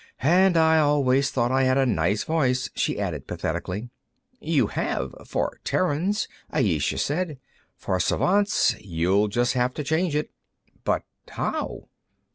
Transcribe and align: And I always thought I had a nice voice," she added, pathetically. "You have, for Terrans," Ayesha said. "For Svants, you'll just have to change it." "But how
And 0.23 0.57
I 0.57 0.79
always 0.79 1.29
thought 1.29 1.51
I 1.51 1.61
had 1.65 1.77
a 1.77 1.85
nice 1.85 2.23
voice," 2.23 2.71
she 2.73 2.99
added, 2.99 3.27
pathetically. 3.27 3.91
"You 4.39 4.65
have, 4.65 5.13
for 5.27 5.59
Terrans," 5.63 6.27
Ayesha 6.51 6.97
said. 6.97 7.37
"For 7.77 7.99
Svants, 7.99 8.75
you'll 8.79 9.27
just 9.27 9.53
have 9.53 9.75
to 9.75 9.83
change 9.83 10.15
it." 10.15 10.31
"But 10.83 11.03
how 11.27 11.85